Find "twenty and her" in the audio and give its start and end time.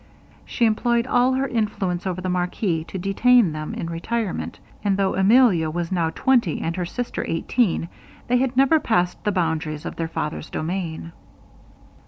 6.09-6.85